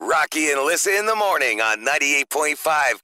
Rocky 0.00 0.50
and 0.50 0.58
Alyssa 0.60 0.98
in 0.98 1.06
the 1.06 1.16
morning 1.16 1.62
on 1.62 1.78
98.5 1.78 2.56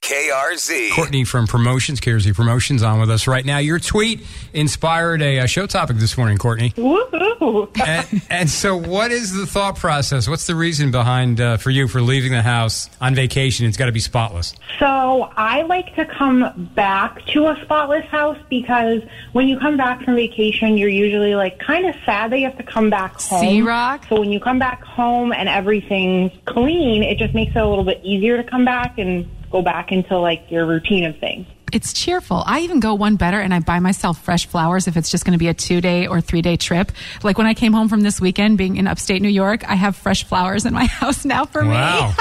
KRZ. 0.02 0.92
Courtney 0.92 1.24
from 1.24 1.46
Promotions, 1.46 2.02
KRZ 2.02 2.34
Promotions, 2.34 2.82
on 2.82 3.00
with 3.00 3.10
us 3.10 3.26
right 3.26 3.46
now. 3.46 3.56
Your 3.56 3.78
tweet 3.78 4.20
inspired 4.52 5.22
a, 5.22 5.38
uh 5.38 5.46
show 5.46 5.66
topic 5.66 5.96
this 5.96 6.18
morning, 6.18 6.36
Courtney. 6.36 6.70
Woohoo! 6.72 7.70
And, 7.82 8.22
and 8.30 8.50
so, 8.50 8.76
what 8.76 9.10
is 9.10 9.34
the 9.34 9.46
thought 9.46 9.76
process? 9.76 10.28
What's 10.28 10.46
the 10.46 10.54
reason 10.54 10.90
behind 10.90 11.40
uh, 11.40 11.56
for 11.56 11.70
you 11.70 11.88
for 11.88 12.02
leaving 12.02 12.32
the 12.32 12.42
house 12.42 12.90
on 13.00 13.14
vacation? 13.14 13.64
It's 13.66 13.78
got 13.78 13.86
to 13.86 13.92
be 13.92 14.00
spotless. 14.00 14.54
So 14.78 15.30
I 15.36 15.62
like 15.62 15.94
to 15.96 16.04
come 16.04 16.70
back 16.74 17.24
to 17.28 17.46
a 17.48 17.58
spotless 17.62 18.04
house 18.06 18.38
because 18.50 19.02
when 19.32 19.48
you 19.48 19.58
come 19.58 19.76
back 19.78 20.02
from 20.02 20.14
vacation, 20.14 20.76
you're 20.76 20.88
usually 20.88 21.34
like 21.34 21.58
kind 21.58 21.86
of 21.86 21.94
sad 22.04 22.32
that 22.32 22.38
you 22.38 22.44
have 22.46 22.58
to 22.58 22.62
come 22.62 22.90
back 22.90 23.18
home. 23.18 23.40
C-Rock? 23.40 24.06
So 24.08 24.20
when 24.20 24.30
you 24.30 24.40
come 24.40 24.58
back 24.58 24.82
home 24.84 25.32
and 25.32 25.48
everything's 25.48 26.32
clean, 26.44 26.81
it 26.82 27.18
just 27.18 27.34
makes 27.34 27.54
it 27.54 27.58
a 27.58 27.66
little 27.68 27.84
bit 27.84 28.00
easier 28.04 28.36
to 28.42 28.48
come 28.48 28.64
back 28.64 28.98
and 28.98 29.28
go 29.50 29.62
back 29.62 29.92
into 29.92 30.18
like 30.18 30.50
your 30.50 30.66
routine 30.66 31.04
of 31.04 31.16
things. 31.18 31.46
It's 31.72 31.94
cheerful. 31.94 32.42
I 32.46 32.60
even 32.60 32.80
go 32.80 32.92
one 32.94 33.16
better 33.16 33.40
and 33.40 33.54
I 33.54 33.60
buy 33.60 33.78
myself 33.78 34.22
fresh 34.22 34.44
flowers 34.46 34.88
if 34.88 34.96
it's 34.98 35.10
just 35.10 35.24
going 35.24 35.32
to 35.32 35.38
be 35.38 35.48
a 35.48 35.54
two 35.54 35.80
day 35.80 36.06
or 36.06 36.20
three 36.20 36.42
day 36.42 36.56
trip. 36.56 36.92
Like 37.22 37.38
when 37.38 37.46
I 37.46 37.54
came 37.54 37.72
home 37.72 37.88
from 37.88 38.02
this 38.02 38.20
weekend 38.20 38.58
being 38.58 38.76
in 38.76 38.86
upstate 38.86 39.22
New 39.22 39.30
York, 39.30 39.66
I 39.68 39.74
have 39.74 39.96
fresh 39.96 40.24
flowers 40.24 40.66
in 40.66 40.74
my 40.74 40.84
house 41.00 41.24
now 41.24 41.46
for 41.46 41.64
Wow. 41.64 42.08
me. 42.08 42.14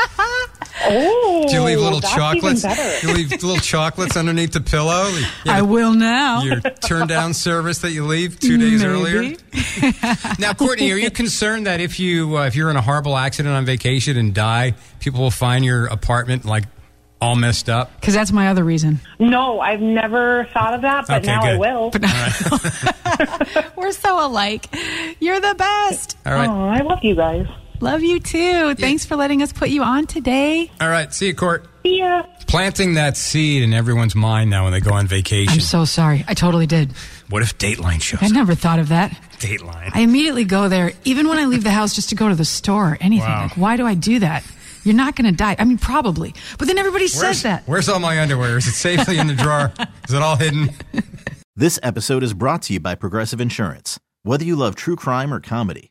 Oh, 0.83 1.45
Do 1.47 1.53
you 1.55 1.61
leave 1.63 1.79
little 1.79 2.01
chocolates? 2.01 2.65
Even. 2.65 2.77
You 3.09 3.13
leave 3.15 3.31
little 3.31 3.57
chocolates 3.57 4.17
underneath 4.17 4.51
the 4.53 4.61
pillow. 4.61 5.09
You 5.45 5.51
I 5.51 5.61
will 5.61 5.93
now. 5.93 6.41
Your 6.43 6.59
turn 6.61 7.07
down 7.07 7.33
service 7.33 7.79
that 7.79 7.91
you 7.91 8.05
leave 8.05 8.39
two 8.39 8.57
days 8.57 8.83
earlier. 8.83 9.35
Now, 10.39 10.53
Courtney, 10.53 10.91
are 10.91 10.97
you 10.97 11.11
concerned 11.11 11.65
that 11.67 11.79
if 11.79 11.99
you 11.99 12.37
uh, 12.37 12.45
if 12.45 12.55
you're 12.55 12.69
in 12.69 12.75
a 12.75 12.81
horrible 12.81 13.15
accident 13.17 13.55
on 13.55 13.65
vacation 13.65 14.17
and 14.17 14.33
die, 14.33 14.73
people 14.99 15.21
will 15.21 15.31
find 15.31 15.63
your 15.65 15.85
apartment 15.87 16.45
like 16.45 16.65
all 17.21 17.35
messed 17.35 17.69
up? 17.69 17.91
Because 17.99 18.13
that's 18.13 18.31
my 18.31 18.47
other 18.49 18.63
reason. 18.63 18.99
No, 19.19 19.59
I've 19.59 19.81
never 19.81 20.47
thought 20.53 20.73
of 20.73 20.81
that, 20.81 21.05
but 21.07 21.21
Okay, 21.23 21.27
now 21.27 21.41
I 21.41 21.51
good. 21.51 21.59
will. 21.59 21.91
We're 23.77 23.91
so 23.91 24.25
alike. 24.25 24.67
You're 25.19 25.39
the 25.39 25.55
best. 25.55 26.17
All 26.25 26.33
right, 26.33 26.49
Oh, 26.49 26.67
I 26.67 26.81
love 26.81 26.99
you 27.03 27.15
guys. 27.15 27.47
Love 27.81 28.03
you 28.03 28.19
too. 28.19 28.75
Thanks 28.75 29.05
for 29.05 29.15
letting 29.15 29.41
us 29.41 29.51
put 29.51 29.69
you 29.69 29.81
on 29.81 30.05
today. 30.05 30.69
all 30.79 30.87
right. 30.89 31.11
See 31.13 31.27
you, 31.27 31.35
Court. 31.35 31.65
See 31.83 31.97
ya. 31.97 32.23
Planting 32.47 32.93
that 32.93 33.17
seed 33.17 33.63
in 33.63 33.73
everyone's 33.73 34.13
mind 34.15 34.49
now 34.51 34.65
when 34.65 34.73
they 34.73 34.79
go 34.81 34.93
on 34.93 35.07
vacation. 35.07 35.53
I'm 35.53 35.59
so 35.61 35.85
sorry. 35.85 36.23
I 36.27 36.35
totally 36.35 36.67
did. 36.67 36.91
what 37.29 37.41
if 37.41 37.57
Dateline 37.57 38.01
shows 38.01 38.19
I 38.21 38.27
never 38.27 38.53
thought 38.53 38.77
of 38.77 38.89
that. 38.89 39.11
Dateline. 39.39 39.89
I 39.95 40.01
immediately 40.01 40.43
go 40.43 40.69
there, 40.69 40.91
even 41.05 41.27
when 41.27 41.39
I 41.39 41.45
leave 41.45 41.63
the 41.63 41.71
house 41.71 41.95
just 41.95 42.09
to 42.09 42.15
go 42.15 42.29
to 42.29 42.35
the 42.35 42.45
store 42.45 42.91
or 42.93 42.97
anything. 43.01 43.27
Wow. 43.27 43.43
Like, 43.43 43.57
why 43.57 43.77
do 43.77 43.87
I 43.87 43.95
do 43.95 44.19
that? 44.19 44.43
You're 44.83 44.95
not 44.95 45.15
going 45.15 45.31
to 45.31 45.35
die. 45.35 45.55
I 45.57 45.63
mean, 45.63 45.77
probably. 45.79 46.35
But 46.59 46.67
then 46.67 46.77
everybody 46.77 47.05
Where's, 47.05 47.19
says 47.19 47.43
that. 47.43 47.63
where's 47.67 47.89
all 47.89 47.99
my 47.99 48.19
underwear? 48.19 48.57
Is 48.57 48.67
it 48.67 48.73
safely 48.73 49.17
in 49.17 49.25
the 49.27 49.33
drawer? 49.35 49.71
Is 50.07 50.13
it 50.13 50.21
all 50.21 50.35
hidden? 50.35 50.69
This 51.55 51.79
episode 51.83 52.23
is 52.23 52.33
brought 52.33 52.61
to 52.63 52.73
you 52.73 52.79
by 52.79 52.95
Progressive 52.95 53.39
Insurance. 53.41 53.99
Whether 54.23 54.43
you 54.43 54.55
love 54.55 54.75
true 54.75 54.95
crime 54.95 55.33
or 55.33 55.39
comedy, 55.39 55.90